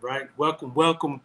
right? 0.00 0.28
Welcome, 0.36 0.72
welcome 0.74 1.20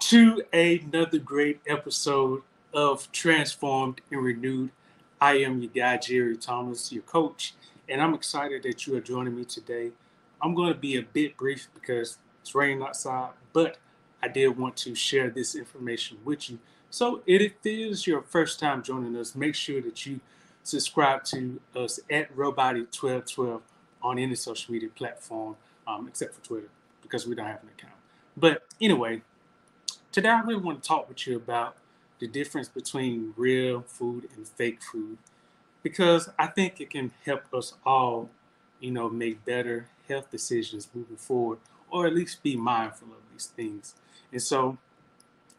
to 0.00 0.42
another 0.52 1.18
great 1.18 1.60
episode 1.66 2.42
of 2.72 3.10
Transformed 3.12 4.00
and 4.10 4.22
Renewed. 4.22 4.70
I 5.20 5.38
am 5.38 5.60
your 5.60 5.70
guy, 5.70 5.98
Jerry 5.98 6.36
Thomas, 6.36 6.90
your 6.90 7.02
coach, 7.02 7.54
and 7.88 8.00
I'm 8.00 8.14
excited 8.14 8.62
that 8.62 8.86
you 8.86 8.96
are 8.96 9.00
joining 9.00 9.36
me 9.36 9.44
today. 9.44 9.90
I'm 10.40 10.54
going 10.54 10.72
to 10.72 10.78
be 10.78 10.96
a 10.96 11.02
bit 11.02 11.36
brief 11.36 11.68
because 11.74 12.18
it's 12.40 12.54
raining 12.54 12.82
outside, 12.82 13.30
but 13.52 13.76
I 14.22 14.28
did 14.28 14.56
want 14.56 14.76
to 14.78 14.94
share 14.94 15.28
this 15.28 15.54
information 15.54 16.18
with 16.24 16.48
you. 16.48 16.58
So, 16.90 17.22
if 17.26 17.42
it 17.42 17.56
is 17.64 18.06
your 18.06 18.22
first 18.22 18.58
time 18.58 18.82
joining 18.82 19.16
us, 19.16 19.34
make 19.34 19.54
sure 19.54 19.82
that 19.82 20.06
you 20.06 20.20
subscribe 20.62 21.24
to 21.24 21.60
us 21.76 22.00
at 22.10 22.34
Robody1212 22.34 23.60
on 24.02 24.18
any 24.18 24.34
social 24.34 24.72
media 24.72 24.88
platform 24.88 25.56
um, 25.86 26.08
except 26.08 26.34
for 26.34 26.40
Twitter 26.42 26.68
because 27.02 27.26
we 27.26 27.34
don't 27.34 27.46
have 27.46 27.62
an 27.62 27.68
account. 27.76 27.94
But 28.36 28.64
anyway, 28.80 29.22
today 30.12 30.28
I 30.28 30.40
really 30.40 30.60
want 30.60 30.82
to 30.82 30.88
talk 30.88 31.08
with 31.08 31.26
you 31.26 31.36
about 31.36 31.76
the 32.18 32.26
difference 32.26 32.68
between 32.68 33.34
real 33.36 33.82
food 33.82 34.28
and 34.36 34.46
fake 34.46 34.82
food 34.82 35.18
because 35.82 36.30
I 36.38 36.46
think 36.46 36.80
it 36.80 36.90
can 36.90 37.12
help 37.24 37.52
us 37.52 37.74
all, 37.84 38.30
you 38.80 38.90
know, 38.90 39.08
make 39.08 39.44
better 39.44 39.88
health 40.08 40.30
decisions 40.30 40.88
moving 40.94 41.16
forward 41.16 41.58
or 41.90 42.06
at 42.06 42.14
least 42.14 42.42
be 42.42 42.56
mindful 42.56 43.08
of 43.08 43.22
these 43.32 43.46
things. 43.46 43.94
And 44.32 44.42
so, 44.42 44.78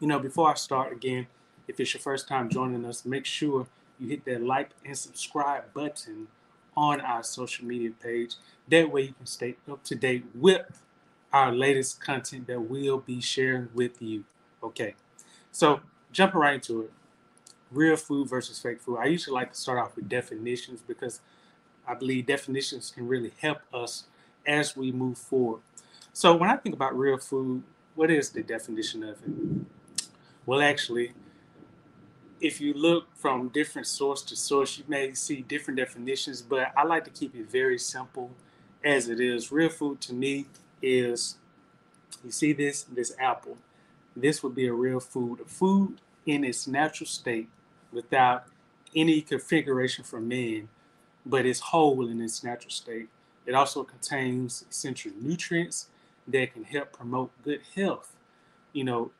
you 0.00 0.06
know, 0.06 0.18
before 0.18 0.50
I 0.50 0.54
start 0.54 0.92
again, 0.92 1.28
if 1.68 1.80
it's 1.80 1.94
your 1.94 2.00
first 2.00 2.28
time 2.28 2.50
joining 2.50 2.84
us, 2.84 3.04
make 3.04 3.24
sure 3.24 3.66
you 3.98 4.08
hit 4.08 4.24
that 4.26 4.42
like 4.42 4.70
and 4.84 4.96
subscribe 4.96 5.72
button 5.72 6.28
on 6.76 7.00
our 7.00 7.22
social 7.22 7.64
media 7.64 7.90
page. 7.90 8.34
That 8.68 8.90
way 8.90 9.02
you 9.02 9.14
can 9.14 9.26
stay 9.26 9.56
up 9.70 9.82
to 9.84 9.94
date 9.94 10.26
with 10.34 10.82
our 11.32 11.52
latest 11.52 12.00
content 12.00 12.46
that 12.46 12.60
we'll 12.60 12.98
be 12.98 13.20
sharing 13.20 13.68
with 13.74 14.00
you. 14.00 14.24
Okay, 14.62 14.94
so 15.52 15.80
jumping 16.12 16.40
right 16.40 16.54
into 16.54 16.82
it 16.82 16.92
real 17.70 17.96
food 17.96 18.28
versus 18.28 18.58
fake 18.58 18.80
food. 18.80 18.98
I 18.98 19.06
usually 19.06 19.34
like 19.34 19.52
to 19.52 19.58
start 19.58 19.78
off 19.78 19.96
with 19.96 20.08
definitions 20.08 20.82
because 20.86 21.20
I 21.86 21.94
believe 21.94 22.26
definitions 22.26 22.90
can 22.94 23.06
really 23.08 23.32
help 23.40 23.58
us 23.72 24.04
as 24.46 24.76
we 24.76 24.92
move 24.92 25.18
forward. 25.18 25.60
So 26.12 26.34
when 26.34 26.50
I 26.50 26.56
think 26.56 26.74
about 26.74 26.96
real 26.96 27.18
food, 27.18 27.62
what 27.94 28.10
is 28.10 28.30
the 28.30 28.42
definition 28.42 29.02
of 29.02 29.16
it? 29.22 29.66
Well, 30.44 30.62
actually, 30.62 31.12
if 32.40 32.60
you 32.60 32.72
look 32.74 33.06
from 33.14 33.48
different 33.48 33.86
source 33.86 34.22
to 34.22 34.36
source, 34.36 34.78
you 34.78 34.84
may 34.86 35.14
see 35.14 35.42
different 35.42 35.78
definitions, 35.78 36.42
but 36.42 36.72
I 36.76 36.84
like 36.84 37.04
to 37.04 37.10
keep 37.10 37.34
it 37.34 37.50
very 37.50 37.78
simple 37.78 38.30
as 38.84 39.08
it 39.08 39.20
is. 39.20 39.50
Real 39.50 39.70
food 39.70 40.00
to 40.02 40.14
me 40.14 40.46
is 40.86 41.36
you 42.24 42.30
see 42.30 42.52
this 42.52 42.84
this 42.84 43.14
apple. 43.18 43.56
This 44.14 44.42
would 44.42 44.54
be 44.54 44.66
a 44.66 44.72
real 44.72 45.00
food, 45.00 45.40
a 45.40 45.44
food 45.44 46.00
in 46.24 46.44
its 46.44 46.66
natural 46.66 47.06
state 47.06 47.48
without 47.92 48.44
any 48.94 49.20
configuration 49.20 50.04
for 50.04 50.20
man, 50.20 50.68
but 51.26 51.44
it's 51.44 51.60
whole 51.60 52.08
in 52.08 52.20
its 52.20 52.42
natural 52.42 52.70
state. 52.70 53.08
It 53.44 53.54
also 53.54 53.84
contains 53.84 54.64
essential 54.70 55.12
nutrients 55.20 55.88
that 56.28 56.52
can 56.54 56.64
help 56.64 56.92
promote 56.92 57.30
good 57.44 57.60
health, 57.74 58.12
you 58.72 58.84
know, 58.84 59.10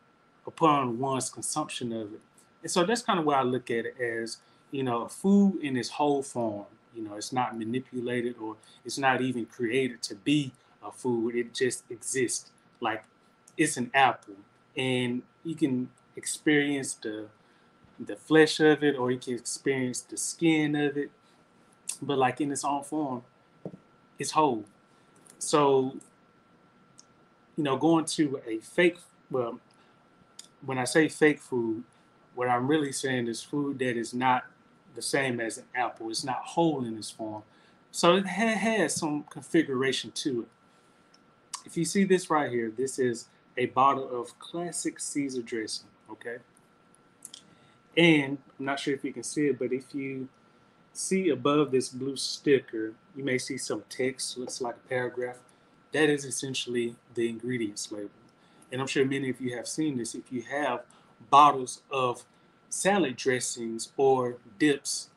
upon 0.46 0.98
one's 0.98 1.30
consumption 1.30 1.92
of 1.92 2.14
it. 2.14 2.20
And 2.62 2.70
so 2.70 2.84
that's 2.84 3.02
kind 3.02 3.18
of 3.18 3.24
where 3.24 3.36
I 3.36 3.42
look 3.42 3.70
at 3.70 3.86
it 3.86 4.00
as, 4.00 4.38
you 4.70 4.82
know, 4.82 5.02
a 5.02 5.08
food 5.08 5.60
in 5.62 5.76
its 5.76 5.90
whole 5.90 6.22
form. 6.22 6.66
You 6.94 7.02
know, 7.02 7.14
it's 7.14 7.32
not 7.32 7.56
manipulated 7.56 8.36
or 8.40 8.56
it's 8.84 8.98
not 8.98 9.20
even 9.20 9.46
created 9.46 10.02
to 10.02 10.14
be 10.14 10.50
a 10.86 10.92
food. 10.92 11.34
It 11.34 11.54
just 11.54 11.84
exists. 11.90 12.50
Like 12.80 13.04
it's 13.56 13.76
an 13.76 13.90
apple. 13.94 14.34
And 14.76 15.22
you 15.44 15.54
can 15.54 15.88
experience 16.16 16.94
the 16.94 17.26
the 17.98 18.16
flesh 18.16 18.60
of 18.60 18.84
it 18.84 18.94
or 18.96 19.10
you 19.10 19.18
can 19.18 19.34
experience 19.34 20.02
the 20.02 20.16
skin 20.16 20.76
of 20.76 20.96
it. 20.96 21.10
But 22.02 22.18
like 22.18 22.40
in 22.40 22.52
its 22.52 22.64
own 22.64 22.82
form, 22.82 23.22
it's 24.18 24.32
whole. 24.32 24.64
So, 25.38 25.94
you 27.56 27.64
know, 27.64 27.76
going 27.76 28.04
to 28.06 28.40
a 28.46 28.58
fake 28.58 28.98
well, 29.30 29.58
when 30.64 30.78
I 30.78 30.84
say 30.84 31.08
fake 31.08 31.40
food, 31.40 31.82
what 32.34 32.48
I'm 32.48 32.68
really 32.68 32.92
saying 32.92 33.28
is 33.28 33.42
food 33.42 33.78
that 33.78 33.96
is 33.96 34.14
not 34.14 34.44
the 34.94 35.02
same 35.02 35.40
as 35.40 35.58
an 35.58 35.64
apple. 35.74 36.10
It's 36.10 36.24
not 36.24 36.42
whole 36.44 36.84
in 36.84 36.96
its 36.96 37.10
form. 37.10 37.42
So 37.90 38.16
it 38.16 38.26
has 38.26 38.94
some 38.94 39.24
configuration 39.30 40.10
to 40.12 40.42
it. 40.42 40.48
If 41.66 41.76
you 41.76 41.84
see 41.84 42.04
this 42.04 42.30
right 42.30 42.50
here, 42.50 42.72
this 42.74 42.98
is 42.98 43.26
a 43.56 43.66
bottle 43.66 44.08
of 44.18 44.38
classic 44.38 45.00
Caesar 45.00 45.42
dressing, 45.42 45.88
okay? 46.10 46.36
And 47.96 48.38
I'm 48.58 48.64
not 48.64 48.78
sure 48.78 48.94
if 48.94 49.04
you 49.04 49.12
can 49.12 49.24
see 49.24 49.48
it, 49.48 49.58
but 49.58 49.72
if 49.72 49.92
you 49.92 50.28
see 50.92 51.30
above 51.30 51.72
this 51.72 51.88
blue 51.88 52.16
sticker, 52.16 52.94
you 53.16 53.24
may 53.24 53.36
see 53.36 53.58
some 53.58 53.82
text, 53.88 54.38
looks 54.38 54.60
like 54.60 54.76
a 54.76 54.88
paragraph. 54.88 55.38
That 55.92 56.08
is 56.08 56.24
essentially 56.24 56.94
the 57.14 57.28
ingredients 57.28 57.90
label. 57.90 58.10
And 58.70 58.80
I'm 58.80 58.86
sure 58.86 59.04
many 59.04 59.30
of 59.30 59.40
you 59.40 59.56
have 59.56 59.66
seen 59.66 59.96
this. 59.96 60.14
If 60.14 60.30
you 60.30 60.42
have 60.42 60.82
bottles 61.30 61.82
of 61.90 62.24
salad 62.68 63.16
dressings 63.16 63.92
or 63.96 64.36
dips, 64.58 65.08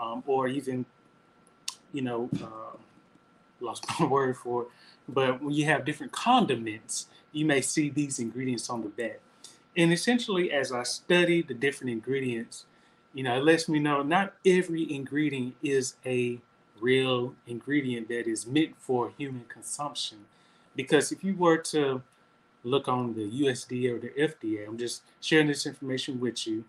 um, 0.00 0.22
or 0.26 0.48
even, 0.48 0.86
you 1.92 2.02
know, 2.02 2.30
uh, 2.42 2.76
lost 3.60 3.84
my 4.00 4.06
word 4.06 4.36
for 4.36 4.62
it. 4.62 4.68
But 5.08 5.42
when 5.42 5.52
you 5.52 5.64
have 5.66 5.84
different 5.84 6.12
condiments, 6.12 7.06
you 7.32 7.44
may 7.44 7.60
see 7.60 7.90
these 7.90 8.18
ingredients 8.18 8.70
on 8.70 8.82
the 8.82 8.88
back. 8.88 9.20
And 9.76 9.92
essentially, 9.92 10.52
as 10.52 10.70
I 10.72 10.82
study 10.82 11.42
the 11.42 11.54
different 11.54 11.90
ingredients, 11.90 12.66
you 13.14 13.22
know, 13.22 13.36
it 13.36 13.44
lets 13.44 13.68
me 13.68 13.78
know 13.78 14.02
not 14.02 14.34
every 14.44 14.92
ingredient 14.92 15.54
is 15.62 15.94
a 16.04 16.38
real 16.80 17.34
ingredient 17.46 18.08
that 18.08 18.26
is 18.26 18.46
meant 18.46 18.74
for 18.78 19.12
human 19.16 19.44
consumption. 19.48 20.18
Because 20.74 21.12
if 21.12 21.22
you 21.22 21.36
were 21.36 21.58
to 21.58 22.02
look 22.64 22.88
on 22.88 23.14
the 23.14 23.28
USDA 23.42 23.92
or 23.92 23.98
the 23.98 24.10
FDA. 24.10 24.66
I'm 24.66 24.78
just 24.78 25.02
sharing 25.20 25.48
this 25.48 25.66
information 25.66 26.20
with 26.20 26.46
you. 26.46 26.64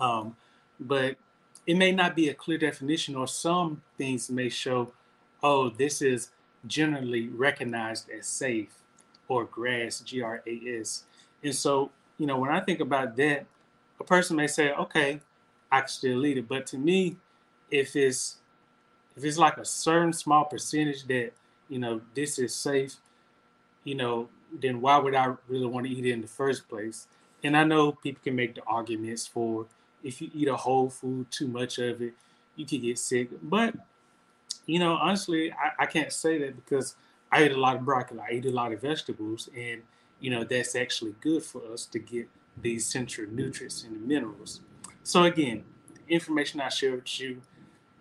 Um, 0.00 0.36
but 0.80 1.16
it 1.66 1.76
may 1.76 1.92
not 1.92 2.16
be 2.16 2.28
a 2.28 2.34
clear 2.34 2.58
definition, 2.58 3.14
or 3.14 3.26
some 3.26 3.82
things 3.96 4.30
may 4.30 4.48
show, 4.48 4.92
oh, 5.42 5.70
this 5.70 6.02
is 6.02 6.30
generally 6.66 7.28
recognized 7.28 8.10
as 8.10 8.26
safe 8.26 8.74
or 9.28 9.44
GRAS, 9.44 10.00
G 10.00 10.22
R 10.22 10.42
A 10.46 10.80
S. 10.80 11.04
And 11.42 11.54
so, 11.54 11.90
you 12.18 12.26
know, 12.26 12.38
when 12.38 12.50
I 12.50 12.60
think 12.60 12.80
about 12.80 13.16
that, 13.16 13.46
a 14.00 14.04
person 14.04 14.36
may 14.36 14.46
say, 14.46 14.72
okay, 14.72 15.20
I 15.70 15.80
can 15.80 15.88
still 15.88 16.24
eat 16.26 16.38
it. 16.38 16.48
But 16.48 16.66
to 16.68 16.78
me, 16.78 17.16
if 17.70 17.96
it's 17.96 18.36
if 19.16 19.24
it's 19.24 19.38
like 19.38 19.58
a 19.58 19.64
certain 19.64 20.12
small 20.12 20.44
percentage 20.44 21.06
that, 21.06 21.32
you 21.68 21.78
know, 21.78 22.00
this 22.14 22.38
is 22.38 22.54
safe, 22.54 22.96
you 23.84 23.94
know, 23.94 24.28
then 24.60 24.80
why 24.80 24.98
would 24.98 25.14
I 25.14 25.34
really 25.48 25.66
want 25.66 25.86
to 25.86 25.92
eat 25.92 26.04
it 26.04 26.12
in 26.12 26.20
the 26.20 26.28
first 26.28 26.68
place? 26.68 27.06
And 27.42 27.56
I 27.56 27.64
know 27.64 27.92
people 27.92 28.22
can 28.24 28.34
make 28.34 28.54
the 28.54 28.62
arguments 28.66 29.26
for 29.26 29.66
if 30.02 30.20
you 30.20 30.30
eat 30.34 30.48
a 30.48 30.56
whole 30.56 30.90
food, 30.90 31.30
too 31.30 31.48
much 31.48 31.78
of 31.78 32.02
it, 32.02 32.14
you 32.56 32.66
could 32.66 32.82
get 32.82 32.98
sick. 32.98 33.28
But 33.42 33.74
you 34.66 34.78
know, 34.78 34.94
honestly, 34.94 35.52
I, 35.52 35.84
I 35.84 35.86
can't 35.86 36.12
say 36.12 36.38
that 36.38 36.56
because 36.56 36.96
I 37.30 37.44
eat 37.44 37.52
a 37.52 37.60
lot 37.60 37.76
of 37.76 37.84
broccoli, 37.84 38.20
I 38.20 38.34
eat 38.34 38.46
a 38.46 38.50
lot 38.50 38.72
of 38.72 38.80
vegetables, 38.80 39.48
and 39.56 39.82
you 40.20 40.30
know 40.30 40.44
that's 40.44 40.74
actually 40.74 41.14
good 41.20 41.42
for 41.42 41.62
us 41.72 41.86
to 41.86 41.98
get 41.98 42.28
these 42.60 42.86
essential 42.86 43.26
nutrients 43.30 43.84
and 43.84 44.06
minerals. 44.06 44.60
So 45.02 45.24
again, 45.24 45.64
information 46.08 46.60
I 46.60 46.68
share 46.68 46.94
with 46.94 47.20
you, 47.20 47.40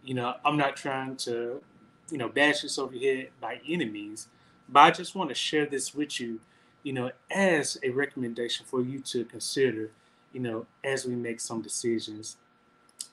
you 0.03 0.13
know, 0.13 0.35
I'm 0.46 0.57
not 0.57 0.75
trying 0.75 1.16
to, 1.18 1.62
you 2.09 2.18
know, 2.18 2.29
bash 2.29 2.62
this 2.62 2.78
over 2.78 2.94
head 2.97 3.29
by 3.40 3.59
any 3.68 3.85
means. 3.85 4.28
But 4.69 4.79
I 4.81 4.91
just 4.91 5.16
want 5.16 5.29
to 5.29 5.35
share 5.35 5.66
this 5.66 5.93
with 5.93 6.20
you, 6.20 6.40
you 6.84 6.93
know, 6.93 7.11
as 7.32 7.78
a 7.84 7.90
recommendation 7.90 8.66
for 8.66 8.82
you 8.82 8.99
to 8.99 9.26
consider, 9.26 9.91
you 10.32 10.40
know, 10.40 10.66
as 10.84 11.05
we 11.05 11.16
make 11.16 11.40
some 11.40 11.61
decisions. 11.61 12.38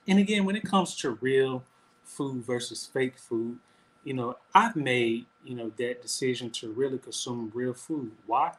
And 0.06 0.18
again, 0.18 0.44
when 0.44 0.56
it 0.56 0.64
comes 0.64 0.96
to 0.96 1.10
real 1.20 1.64
food 2.10 2.44
versus 2.44 2.88
fake 2.92 3.18
food, 3.18 3.58
you 4.04 4.14
know, 4.14 4.36
I've 4.54 4.76
made, 4.76 5.26
you 5.44 5.54
know, 5.54 5.72
that 5.78 6.02
decision 6.02 6.50
to 6.50 6.70
really 6.70 6.98
consume 6.98 7.50
real 7.54 7.74
food. 7.74 8.12
Why? 8.26 8.52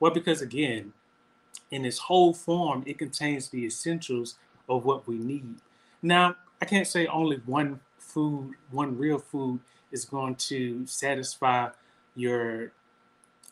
Well, 0.00 0.12
because 0.12 0.42
again, 0.42 0.92
in 1.70 1.84
its 1.84 1.98
whole 1.98 2.34
form, 2.34 2.82
it 2.86 2.98
contains 2.98 3.48
the 3.48 3.64
essentials 3.64 4.36
of 4.68 4.84
what 4.84 5.06
we 5.06 5.16
need. 5.16 5.56
Now, 6.02 6.36
I 6.60 6.64
can't 6.64 6.86
say 6.86 7.06
only 7.06 7.40
one 7.46 7.80
food, 7.98 8.54
one 8.70 8.96
real 8.96 9.18
food 9.18 9.60
is 9.92 10.04
going 10.04 10.34
to 10.36 10.86
satisfy 10.86 11.70
your 12.14 12.72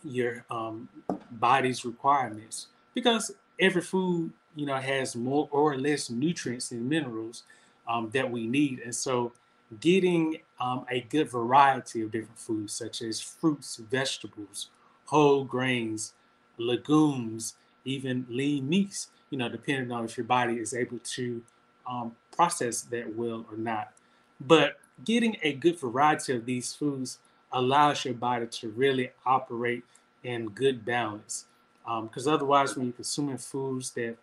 your 0.04 0.44
um, 0.50 0.88
body's 1.32 1.84
requirements 1.84 2.68
because 2.94 3.32
every 3.58 3.82
food 3.82 4.30
you 4.54 4.66
know 4.66 4.76
has 4.76 5.16
more 5.16 5.48
or 5.50 5.76
less 5.76 6.10
nutrients 6.10 6.70
and 6.70 6.88
minerals 6.88 7.42
um, 7.88 8.10
that 8.12 8.30
we 8.30 8.46
need 8.46 8.80
and 8.80 8.94
so 8.94 9.32
getting 9.80 10.38
um, 10.60 10.86
a 10.90 11.00
good 11.00 11.30
variety 11.30 12.02
of 12.02 12.12
different 12.12 12.38
foods 12.38 12.72
such 12.72 13.02
as 13.02 13.20
fruits 13.20 13.76
vegetables 13.76 14.68
whole 15.06 15.44
grains 15.44 16.12
legumes, 16.58 17.54
even 17.84 18.26
lean 18.28 18.68
meats, 18.68 19.08
you 19.30 19.38
know, 19.38 19.48
depending 19.48 19.92
on 19.92 20.04
if 20.04 20.16
your 20.16 20.26
body 20.26 20.54
is 20.54 20.74
able 20.74 20.98
to 20.98 21.42
um, 21.88 22.14
process 22.34 22.82
that 22.82 23.14
well 23.14 23.46
or 23.50 23.56
not. 23.56 23.92
But 24.40 24.78
getting 25.04 25.36
a 25.42 25.52
good 25.52 25.78
variety 25.78 26.34
of 26.34 26.46
these 26.46 26.74
foods 26.74 27.18
allows 27.52 28.04
your 28.04 28.14
body 28.14 28.46
to 28.46 28.68
really 28.70 29.10
operate 29.24 29.84
in 30.24 30.48
good 30.48 30.84
balance. 30.84 31.46
Because 31.84 32.26
um, 32.26 32.34
otherwise, 32.34 32.76
when 32.76 32.86
you're 32.86 32.92
consuming 32.92 33.38
foods 33.38 33.90
that 33.92 34.16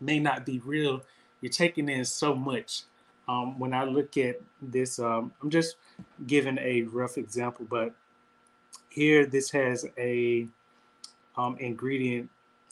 may 0.00 0.18
not 0.18 0.46
be 0.46 0.60
real, 0.60 1.02
you're 1.40 1.52
taking 1.52 1.88
in 1.88 2.04
so 2.04 2.34
much. 2.34 2.82
Um, 3.28 3.58
when 3.58 3.74
I 3.74 3.84
look 3.84 4.16
at 4.16 4.40
this, 4.62 4.98
um, 4.98 5.32
I'm 5.42 5.50
just 5.50 5.76
giving 6.26 6.58
a 6.58 6.82
rough 6.82 7.18
example, 7.18 7.66
but 7.68 7.94
here 8.88 9.26
this 9.26 9.50
has 9.50 9.86
a 9.98 10.46
um, 11.36 11.56
ingredient, 11.58 12.30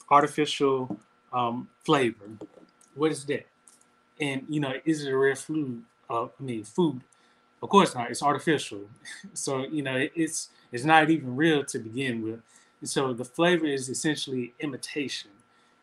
artificial 0.09 0.97
um, 1.33 1.67
flavor. 1.85 2.25
What 2.95 3.11
is 3.11 3.25
that? 3.25 3.45
And 4.19 4.45
you 4.47 4.59
know, 4.59 4.73
is 4.85 5.03
it 5.03 5.11
a 5.11 5.17
real 5.17 5.35
food? 5.35 5.83
Uh, 6.09 6.25
I 6.25 6.29
mean, 6.39 6.63
food. 6.63 7.01
Of 7.61 7.69
course 7.69 7.95
not. 7.95 8.11
It's 8.11 8.23
artificial, 8.23 8.81
so 9.33 9.65
you 9.65 9.81
know 9.81 10.07
it's 10.15 10.49
it's 10.71 10.83
not 10.83 11.09
even 11.09 11.35
real 11.35 11.63
to 11.65 11.79
begin 11.79 12.21
with. 12.21 12.41
And 12.81 12.89
so 12.89 13.13
the 13.13 13.25
flavor 13.25 13.65
is 13.65 13.89
essentially 13.89 14.53
imitation, 14.59 15.31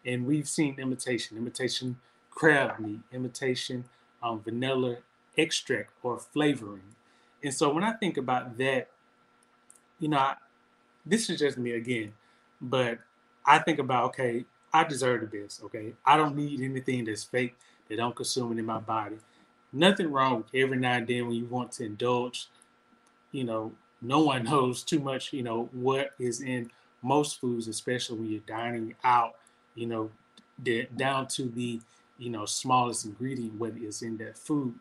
and 0.06 0.26
we've 0.26 0.48
seen 0.48 0.78
imitation, 0.78 1.36
imitation 1.36 1.98
crab 2.30 2.78
meat, 2.78 3.00
imitation 3.12 3.84
um, 4.22 4.40
vanilla 4.40 4.96
extract 5.36 5.90
or 6.02 6.18
flavoring. 6.18 6.82
And 7.42 7.52
so 7.52 7.72
when 7.72 7.84
I 7.84 7.92
think 7.92 8.16
about 8.16 8.56
that, 8.58 8.88
you 9.98 10.08
know, 10.08 10.18
I, 10.18 10.34
this 11.04 11.28
is 11.30 11.38
just 11.38 11.58
me 11.58 11.72
again, 11.72 12.12
but 12.60 12.98
I 13.44 13.58
think 13.58 13.78
about 13.78 14.06
okay, 14.06 14.44
I 14.72 14.84
deserve 14.84 15.20
the 15.20 15.38
best. 15.38 15.62
Okay, 15.64 15.92
I 16.04 16.16
don't 16.16 16.36
need 16.36 16.60
anything 16.60 17.04
that's 17.04 17.24
fake 17.24 17.56
that 17.88 17.96
don't 17.96 18.14
consume 18.14 18.52
it 18.52 18.58
in 18.58 18.66
my 18.66 18.78
body. 18.78 19.16
Nothing 19.72 20.12
wrong 20.12 20.38
with 20.38 20.46
every 20.54 20.76
now 20.76 20.94
and 20.94 21.06
then 21.06 21.26
when 21.26 21.36
you 21.36 21.46
want 21.46 21.72
to 21.72 21.84
indulge. 21.84 22.48
You 23.32 23.44
know, 23.44 23.72
no 24.00 24.20
one 24.20 24.44
knows 24.50 24.82
too 24.82 25.00
much. 25.00 25.32
You 25.32 25.42
know 25.42 25.68
what 25.72 26.10
is 26.18 26.40
in 26.40 26.70
most 27.02 27.40
foods, 27.40 27.68
especially 27.68 28.18
when 28.18 28.30
you're 28.30 28.40
dining 28.40 28.94
out. 29.02 29.36
You 29.74 29.86
know, 29.86 30.10
down 30.96 31.26
to 31.28 31.44
the 31.44 31.80
you 32.22 32.30
know 32.30 32.44
smallest 32.44 33.04
ingredient 33.04 33.54
what 33.58 33.76
is 33.76 34.02
in 34.02 34.16
that 34.18 34.38
food. 34.38 34.74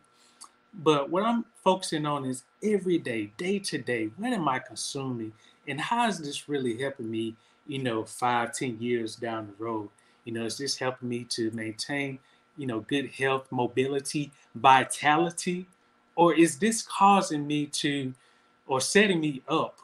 But 0.82 1.10
what 1.10 1.24
I'm 1.24 1.44
focusing 1.62 2.06
on 2.06 2.24
is 2.24 2.44
every 2.62 2.98
day, 2.98 3.32
day 3.36 3.58
to 3.58 3.78
day. 3.78 4.10
What 4.16 4.32
am 4.32 4.48
I 4.48 4.58
consuming, 4.58 5.32
and 5.66 5.80
how 5.80 6.08
is 6.08 6.18
this 6.18 6.48
really 6.48 6.80
helping 6.80 7.10
me? 7.10 7.34
You 7.66 7.82
know, 7.82 8.04
five, 8.04 8.52
ten 8.52 8.76
years 8.80 9.16
down 9.16 9.46
the 9.48 9.64
road. 9.64 9.88
You 10.24 10.32
know, 10.32 10.44
is 10.44 10.56
this 10.56 10.76
helping 10.76 11.08
me 11.08 11.24
to 11.30 11.50
maintain, 11.50 12.18
you 12.56 12.66
know, 12.66 12.80
good 12.80 13.10
health, 13.10 13.46
mobility, 13.50 14.30
vitality, 14.54 15.66
or 16.14 16.34
is 16.34 16.58
this 16.58 16.82
causing 16.82 17.46
me 17.46 17.66
to, 17.66 18.12
or 18.66 18.80
setting 18.80 19.20
me 19.20 19.42
up 19.48 19.78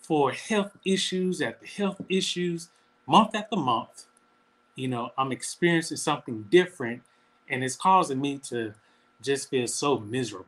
for 0.00 0.32
health 0.32 0.76
issues 0.84 1.40
after 1.40 1.66
health 1.66 2.00
issues, 2.08 2.68
month 3.06 3.34
after 3.34 3.56
month? 3.56 4.06
You 4.74 4.88
know, 4.88 5.10
I'm 5.18 5.32
experiencing 5.32 5.98
something 5.98 6.46
different, 6.50 7.02
and 7.48 7.62
it's 7.62 7.76
causing 7.76 8.20
me 8.20 8.38
to 8.48 8.72
just 9.20 9.50
feel 9.50 9.66
so 9.66 9.98
miserable. 9.98 10.46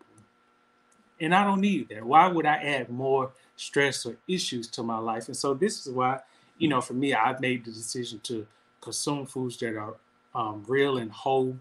And 1.21 1.35
I 1.35 1.45
don't 1.45 1.61
need 1.61 1.89
that. 1.91 2.05
Why 2.05 2.27
would 2.27 2.47
I 2.47 2.57
add 2.57 2.89
more 2.89 3.33
stress 3.57 4.05
or 4.05 4.17
issues 4.27 4.67
to 4.69 4.83
my 4.83 4.99
life? 4.99 5.29
And 5.29 5.37
so 5.37 5.55
this 5.55 5.87
is 5.87 5.93
why, 5.93 6.21
you 6.59 6.69
know, 6.69 6.81
for 6.81 6.95
me, 6.95 7.15
I've 7.15 7.41
made 7.41 7.65
the 7.65 7.71
decision 7.71 8.21
to 8.25 8.47
consume 8.81 9.27
foods 9.27 9.57
that 9.59 9.77
are 9.77 9.95
um, 10.35 10.65
real 10.67 10.99
and 10.99 11.11
whole. 11.11 11.57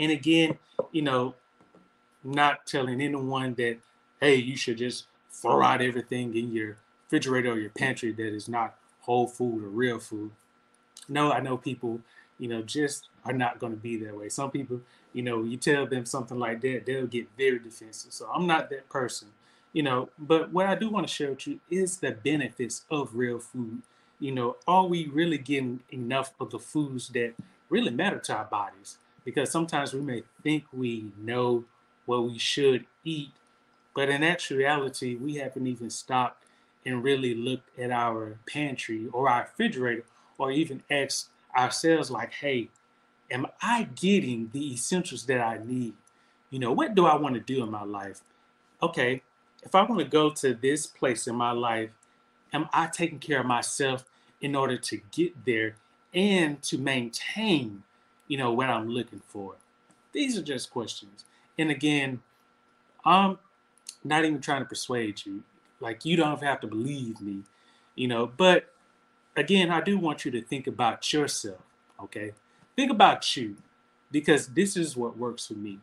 And 0.00 0.10
again, 0.12 0.58
you 0.92 1.02
know, 1.02 1.34
not 2.24 2.66
telling 2.66 3.00
anyone 3.00 3.54
that, 3.54 3.76
hey, 4.20 4.36
you 4.36 4.56
should 4.56 4.78
just 4.78 5.06
throw 5.30 5.62
out 5.62 5.82
everything 5.82 6.34
in 6.34 6.52
your 6.52 6.76
refrigerator 7.04 7.52
or 7.52 7.58
your 7.58 7.70
pantry 7.70 8.12
that 8.12 8.34
is 8.34 8.48
not 8.48 8.76
whole 9.00 9.26
food 9.26 9.62
or 9.62 9.68
real 9.68 9.98
food. 9.98 10.30
No, 11.08 11.32
I 11.32 11.40
know 11.40 11.56
people, 11.56 12.00
you 12.38 12.48
know, 12.48 12.62
just 12.62 13.08
are 13.24 13.32
not 13.32 13.58
going 13.58 13.72
to 13.72 13.78
be 13.78 13.96
that 13.98 14.16
way. 14.16 14.28
Some 14.28 14.50
people, 14.50 14.80
you 15.12 15.22
know, 15.22 15.42
you 15.42 15.56
tell 15.56 15.86
them 15.86 16.04
something 16.04 16.38
like 16.38 16.60
that, 16.62 16.84
they'll 16.86 17.06
get 17.06 17.28
very 17.36 17.58
defensive. 17.58 18.12
So 18.12 18.28
I'm 18.32 18.46
not 18.46 18.70
that 18.70 18.88
person, 18.88 19.28
you 19.72 19.82
know. 19.82 20.10
But 20.18 20.52
what 20.52 20.66
I 20.66 20.74
do 20.74 20.90
want 20.90 21.06
to 21.06 21.12
share 21.12 21.30
with 21.30 21.46
you 21.46 21.60
is 21.70 21.98
the 21.98 22.12
benefits 22.12 22.84
of 22.90 23.14
real 23.14 23.38
food. 23.38 23.82
You 24.18 24.32
know, 24.32 24.56
are 24.66 24.86
we 24.86 25.06
really 25.06 25.38
getting 25.38 25.80
enough 25.90 26.32
of 26.40 26.50
the 26.50 26.58
foods 26.58 27.08
that 27.10 27.34
really 27.68 27.90
matter 27.90 28.18
to 28.18 28.36
our 28.36 28.44
bodies? 28.44 28.98
Because 29.24 29.50
sometimes 29.50 29.92
we 29.92 30.00
may 30.00 30.22
think 30.42 30.64
we 30.72 31.12
know 31.18 31.64
what 32.06 32.24
we 32.24 32.38
should 32.38 32.86
eat, 33.04 33.32
but 33.94 34.08
in 34.08 34.22
actuality, 34.22 35.16
we 35.16 35.36
haven't 35.36 35.66
even 35.66 35.90
stopped 35.90 36.44
and 36.84 37.02
really 37.02 37.34
looked 37.34 37.76
at 37.78 37.90
our 37.90 38.38
pantry 38.46 39.08
or 39.12 39.28
our 39.28 39.42
refrigerator 39.42 40.04
or 40.38 40.50
even 40.50 40.82
ask 40.90 41.28
ourselves, 41.56 42.10
like, 42.10 42.32
hey, 42.32 42.68
am 43.30 43.46
I 43.62 43.88
getting 43.94 44.50
the 44.52 44.72
essentials 44.74 45.24
that 45.26 45.40
I 45.40 45.58
need? 45.64 45.94
You 46.50 46.58
know, 46.58 46.72
what 46.72 46.94
do 46.94 47.06
I 47.06 47.16
want 47.16 47.34
to 47.34 47.40
do 47.40 47.62
in 47.62 47.70
my 47.70 47.84
life? 47.84 48.20
Okay, 48.82 49.22
if 49.62 49.74
I 49.74 49.82
want 49.82 50.00
to 50.00 50.06
go 50.06 50.30
to 50.30 50.54
this 50.54 50.86
place 50.86 51.26
in 51.26 51.34
my 51.34 51.52
life, 51.52 51.90
am 52.52 52.68
I 52.72 52.86
taking 52.86 53.18
care 53.18 53.40
of 53.40 53.46
myself 53.46 54.04
in 54.40 54.54
order 54.54 54.76
to 54.76 55.00
get 55.10 55.44
there 55.44 55.76
and 56.14 56.62
to 56.62 56.78
maintain, 56.78 57.82
you 58.28 58.38
know, 58.38 58.52
what 58.52 58.70
I'm 58.70 58.88
looking 58.88 59.22
for? 59.26 59.54
These 60.12 60.38
are 60.38 60.42
just 60.42 60.70
questions. 60.70 61.24
And 61.58 61.70
again, 61.70 62.20
I'm 63.04 63.38
not 64.04 64.24
even 64.24 64.40
trying 64.40 64.62
to 64.62 64.68
persuade 64.68 65.24
you. 65.24 65.42
Like, 65.80 66.04
you 66.04 66.16
don't 66.16 66.42
have 66.42 66.60
to 66.60 66.66
believe 66.66 67.20
me, 67.20 67.42
you 67.96 68.08
know, 68.08 68.26
but 68.26 68.72
again, 69.36 69.70
I 69.70 69.80
do 69.80 69.98
want 69.98 70.24
you 70.24 70.30
to 70.32 70.42
think 70.42 70.66
about 70.66 71.12
yourself, 71.12 71.60
okay? 72.02 72.32
Think 72.74 72.90
about 72.90 73.36
you 73.36 73.56
because 74.10 74.48
this 74.48 74.76
is 74.76 74.96
what 74.96 75.16
works 75.16 75.46
for 75.46 75.54
me. 75.54 75.78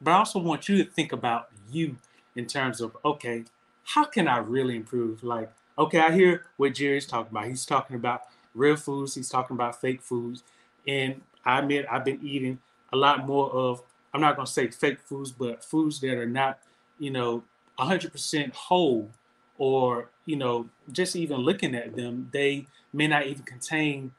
But 0.00 0.12
I 0.12 0.14
also 0.18 0.38
want 0.38 0.68
you 0.68 0.82
to 0.82 0.90
think 0.90 1.12
about 1.12 1.48
you 1.70 1.96
in 2.34 2.46
terms 2.46 2.80
of, 2.80 2.96
okay, 3.04 3.44
how 3.84 4.04
can 4.04 4.28
I 4.28 4.38
really 4.38 4.76
improve? 4.76 5.22
Like, 5.22 5.50
okay, 5.78 6.00
I 6.00 6.12
hear 6.12 6.46
what 6.56 6.74
Jerry's 6.74 7.06
talking 7.06 7.30
about. 7.30 7.46
He's 7.46 7.66
talking 7.66 7.96
about 7.96 8.22
real 8.54 8.76
foods, 8.76 9.14
he's 9.14 9.28
talking 9.28 9.56
about 9.56 9.80
fake 9.80 10.02
foods. 10.02 10.42
And 10.86 11.22
I 11.44 11.58
admit 11.60 11.86
I've 11.90 12.04
been 12.04 12.20
eating 12.22 12.58
a 12.92 12.96
lot 12.96 13.26
more 13.26 13.50
of, 13.52 13.82
I'm 14.12 14.20
not 14.20 14.36
going 14.36 14.46
to 14.46 14.52
say 14.52 14.68
fake 14.68 15.00
foods, 15.00 15.32
but 15.32 15.64
foods 15.64 16.00
that 16.00 16.18
are 16.18 16.26
not, 16.26 16.58
you 16.98 17.10
know, 17.10 17.42
100% 17.78 18.52
whole 18.52 19.10
or, 19.58 20.10
you 20.26 20.36
know, 20.36 20.68
just 20.90 21.16
even 21.16 21.38
looking 21.38 21.74
at 21.74 21.96
them, 21.96 22.28
they 22.32 22.66
may 22.92 23.06
not 23.06 23.26
even 23.26 23.42
contain 23.42 24.12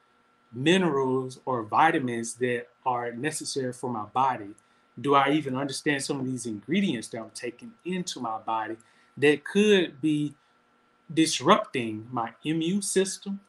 minerals 0.52 1.40
or 1.44 1.62
vitamins 1.62 2.34
that 2.34 2.68
are 2.84 3.12
necessary 3.12 3.72
for 3.72 3.90
my 3.90 4.04
body? 4.04 4.50
Do 5.00 5.14
I 5.14 5.30
even 5.30 5.56
understand 5.56 6.02
some 6.02 6.20
of 6.20 6.26
these 6.26 6.46
ingredients 6.46 7.08
that 7.08 7.18
I'm 7.18 7.30
taking 7.34 7.72
into 7.84 8.20
my 8.20 8.38
body 8.38 8.76
that 9.16 9.44
could 9.44 10.00
be 10.00 10.34
disrupting 11.12 12.06
my 12.10 12.30
immune 12.44 12.82
system, 12.82 13.40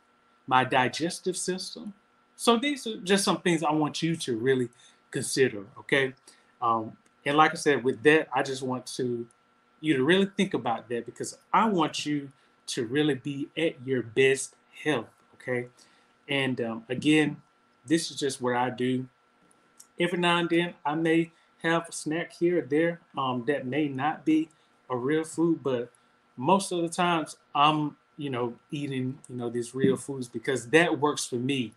my 0.47 0.63
digestive 0.63 1.37
system? 1.37 1.93
So 2.35 2.57
these 2.57 2.85
are 2.87 2.97
just 2.97 3.23
some 3.23 3.41
things 3.41 3.63
I 3.63 3.71
want 3.71 4.01
you 4.01 4.15
to 4.17 4.37
really 4.37 4.69
consider, 5.11 5.65
okay? 5.79 6.13
Um, 6.61 6.97
and 7.25 7.37
like 7.37 7.51
I 7.51 7.55
said, 7.55 7.83
with 7.83 8.01
that, 8.03 8.27
I 8.33 8.43
just 8.43 8.61
want 8.61 8.85
to 8.97 9.27
you 9.81 9.95
to 9.95 10.03
really 10.03 10.29
think 10.37 10.53
about 10.53 10.89
that 10.89 11.05
because 11.05 11.37
I 11.53 11.69
want 11.69 12.05
you 12.05 12.31
to 12.67 12.85
really 12.87 13.15
be 13.15 13.49
at 13.57 13.75
your 13.85 14.01
best 14.01 14.55
health, 14.83 15.09
okay? 15.47 15.67
And 16.27 16.59
um, 16.61 16.83
again, 16.89 17.37
this 17.85 18.09
is 18.11 18.17
just 18.17 18.41
what 18.41 18.55
I 18.55 18.69
do. 18.69 19.05
Every 19.99 20.17
now 20.17 20.37
and 20.37 20.49
then, 20.49 20.73
I 20.85 20.95
may 20.95 21.31
have 21.63 21.87
a 21.87 21.91
snack 21.91 22.33
here 22.33 22.59
or 22.59 22.61
there 22.61 22.99
um, 23.17 23.43
that 23.47 23.65
may 23.65 23.87
not 23.87 24.25
be 24.25 24.49
a 24.89 24.97
real 24.97 25.23
food, 25.23 25.63
but 25.63 25.91
most 26.37 26.71
of 26.71 26.81
the 26.81 26.89
times 26.89 27.37
I'm, 27.53 27.95
you 28.17 28.29
know, 28.29 28.55
eating, 28.71 29.17
you 29.29 29.35
know, 29.35 29.49
these 29.49 29.73
real 29.73 29.97
foods 29.97 30.27
because 30.27 30.67
that 30.69 30.99
works 30.99 31.25
for 31.25 31.35
me. 31.35 31.73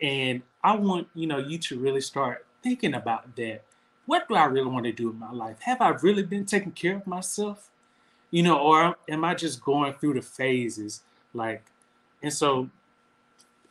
And 0.00 0.42
I 0.64 0.76
want, 0.76 1.08
you 1.14 1.26
know, 1.26 1.38
you 1.38 1.58
to 1.58 1.78
really 1.78 2.00
start 2.00 2.46
thinking 2.62 2.94
about 2.94 3.36
that. 3.36 3.62
What 4.06 4.28
do 4.28 4.34
I 4.34 4.44
really 4.44 4.68
want 4.68 4.86
to 4.86 4.92
do 4.92 5.10
in 5.10 5.18
my 5.18 5.30
life? 5.30 5.58
Have 5.60 5.80
I 5.80 5.90
really 5.90 6.22
been 6.22 6.44
taking 6.44 6.72
care 6.72 6.96
of 6.96 7.06
myself? 7.06 7.70
You 8.30 8.42
know, 8.42 8.58
or 8.58 8.96
am 9.08 9.24
I 9.24 9.34
just 9.34 9.60
going 9.62 9.94
through 9.94 10.14
the 10.14 10.22
phases? 10.22 11.02
Like, 11.34 11.64
and 12.22 12.32
so 12.32 12.68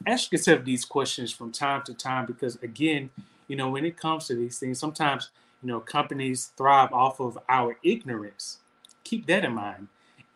ask 0.07 0.31
yourself 0.31 0.63
these 0.63 0.85
questions 0.85 1.31
from 1.31 1.51
time 1.51 1.81
to 1.83 1.93
time 1.93 2.25
because 2.25 2.55
again 2.63 3.09
you 3.47 3.55
know 3.55 3.69
when 3.69 3.85
it 3.85 3.97
comes 3.97 4.27
to 4.27 4.35
these 4.35 4.59
things 4.59 4.79
sometimes 4.79 5.29
you 5.61 5.67
know 5.67 5.79
companies 5.79 6.51
thrive 6.57 6.91
off 6.93 7.19
of 7.19 7.37
our 7.49 7.77
ignorance 7.83 8.59
keep 9.03 9.25
that 9.25 9.43
in 9.43 9.53
mind 9.53 9.87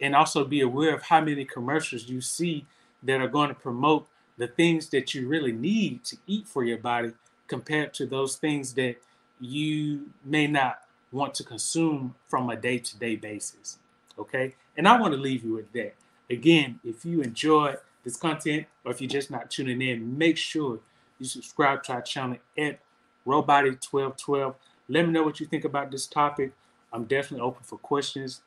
and 0.01 0.15
also 0.15 0.43
be 0.43 0.61
aware 0.61 0.93
of 0.93 1.03
how 1.03 1.21
many 1.21 1.45
commercials 1.45 2.09
you 2.09 2.19
see 2.19 2.65
that 3.03 3.21
are 3.21 3.27
going 3.27 3.49
to 3.49 3.55
promote 3.55 4.07
the 4.37 4.47
things 4.47 4.89
that 4.89 5.13
you 5.13 5.27
really 5.27 5.51
need 5.51 6.03
to 6.03 6.17
eat 6.27 6.47
for 6.47 6.63
your 6.63 6.77
body 6.77 7.11
compared 7.47 7.93
to 7.93 8.05
those 8.05 8.35
things 8.35 8.73
that 8.73 8.95
you 9.39 10.09
may 10.25 10.47
not 10.47 10.81
want 11.11 11.33
to 11.35 11.43
consume 11.43 12.15
from 12.27 12.49
a 12.49 12.55
day 12.55 12.79
to 12.79 12.97
day 12.97 13.15
basis. 13.15 13.77
Okay. 14.17 14.55
And 14.75 14.87
I 14.87 14.99
want 14.99 15.13
to 15.13 15.19
leave 15.19 15.43
you 15.43 15.53
with 15.53 15.71
that. 15.73 15.95
Again, 16.29 16.79
if 16.83 17.05
you 17.05 17.21
enjoy 17.21 17.75
this 18.03 18.17
content 18.17 18.65
or 18.83 18.91
if 18.91 19.01
you're 19.01 19.09
just 19.09 19.31
not 19.31 19.49
tuning 19.49 19.81
in, 19.81 20.17
make 20.17 20.37
sure 20.37 20.79
you 21.19 21.25
subscribe 21.25 21.83
to 21.83 21.93
our 21.93 22.01
channel 22.01 22.37
at 22.57 22.79
Robotic1212. 23.25 24.55
Let 24.89 25.05
me 25.05 25.11
know 25.11 25.23
what 25.23 25.39
you 25.39 25.45
think 25.45 25.65
about 25.65 25.91
this 25.91 26.07
topic. 26.07 26.51
I'm 26.91 27.05
definitely 27.05 27.45
open 27.45 27.63
for 27.63 27.77
questions. 27.77 28.41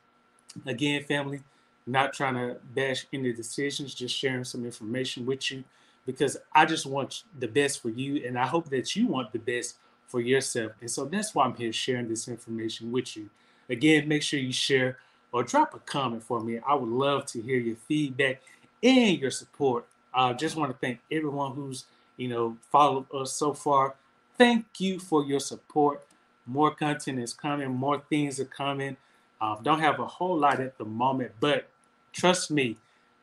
Again, 0.65 1.03
family, 1.03 1.41
not 1.85 2.13
trying 2.13 2.35
to 2.35 2.57
bash 2.75 3.07
any 3.11 3.33
decisions, 3.33 3.93
just 3.93 4.15
sharing 4.15 4.43
some 4.43 4.65
information 4.65 5.25
with 5.25 5.51
you 5.51 5.63
because 6.05 6.37
I 6.53 6.65
just 6.65 6.85
want 6.85 7.23
the 7.37 7.47
best 7.47 7.81
for 7.81 7.89
you 7.89 8.25
and 8.25 8.39
I 8.39 8.47
hope 8.47 8.69
that 8.69 8.95
you 8.95 9.07
want 9.07 9.31
the 9.31 9.39
best 9.39 9.75
for 10.07 10.21
yourself. 10.21 10.71
And 10.79 10.89
so 10.89 11.05
that's 11.05 11.35
why 11.35 11.45
I'm 11.45 11.55
here 11.55 11.73
sharing 11.73 12.07
this 12.07 12.27
information 12.27 12.91
with 12.91 13.15
you. 13.17 13.29
Again, 13.69 14.07
make 14.07 14.23
sure 14.23 14.39
you 14.39 14.53
share 14.53 14.97
or 15.31 15.43
drop 15.43 15.73
a 15.73 15.79
comment 15.79 16.23
for 16.23 16.39
me. 16.39 16.59
I 16.65 16.73
would 16.73 16.89
love 16.89 17.25
to 17.27 17.41
hear 17.41 17.57
your 17.57 17.75
feedback 17.87 18.41
and 18.83 19.19
your 19.19 19.31
support. 19.31 19.85
I 20.13 20.33
just 20.33 20.55
want 20.55 20.71
to 20.71 20.77
thank 20.77 20.99
everyone 21.11 21.53
who's, 21.53 21.85
you 22.17 22.27
know, 22.27 22.57
followed 22.71 23.05
us 23.13 23.33
so 23.33 23.53
far. 23.53 23.95
Thank 24.37 24.65
you 24.79 24.99
for 24.99 25.23
your 25.23 25.39
support. 25.39 26.05
More 26.45 26.71
content 26.73 27.19
is 27.19 27.33
coming, 27.33 27.69
more 27.69 28.01
things 28.09 28.39
are 28.39 28.45
coming. 28.45 28.97
Um, 29.39 29.59
don't 29.61 29.79
have 29.79 29.99
a 29.99 30.07
whole 30.07 30.37
lot 30.37 30.59
at 30.59 30.77
the 30.77 30.85
moment, 30.85 31.31
but 31.39 31.69
trust 32.13 32.49
me, 32.49 32.77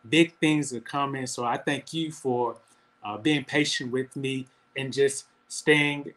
big 0.08 0.36
things 0.38 0.72
are 0.72 0.80
coming. 0.80 1.26
So 1.26 1.44
I 1.44 1.56
thank 1.56 1.92
you 1.92 2.12
for 2.12 2.56
uh, 3.04 3.16
being 3.16 3.44
patient 3.44 3.90
with 3.90 4.14
me 4.14 4.46
and 4.76 4.92
just 4.92 5.26
staying 5.48 6.12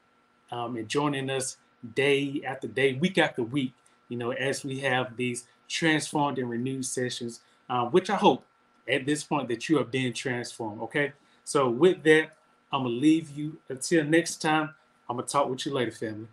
um, 0.51 0.75
and 0.75 0.87
joining 0.87 1.29
us 1.29 1.57
day 1.95 2.41
after 2.45 2.67
day, 2.67 2.93
week 2.93 3.17
after 3.17 3.43
week, 3.43 3.73
you 4.09 4.17
know, 4.17 4.31
as 4.31 4.63
we 4.63 4.79
have 4.79 5.17
these 5.17 5.45
transformed 5.67 6.37
and 6.37 6.49
renewed 6.49 6.85
sessions, 6.85 7.41
uh, 7.69 7.85
which 7.85 8.09
I 8.09 8.15
hope 8.15 8.45
at 8.89 9.05
this 9.05 9.23
point 9.23 9.47
that 9.49 9.69
you 9.69 9.79
are 9.79 9.83
being 9.83 10.13
transformed. 10.13 10.81
Okay. 10.81 11.13
So 11.43 11.69
with 11.69 12.03
that, 12.03 12.31
I'm 12.71 12.83
to 12.83 12.89
leave 12.89 13.29
you 13.37 13.57
until 13.69 14.03
next 14.03 14.41
time. 14.41 14.73
I'm 15.09 15.17
to 15.27 15.31
talk 15.31 15.49
with 15.49 15.65
you 15.65 15.73
later, 15.73 15.91
family. 15.91 16.27